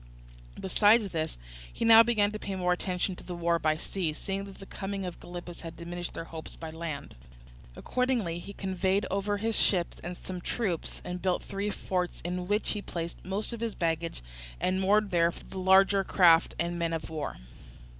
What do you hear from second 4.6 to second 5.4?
coming of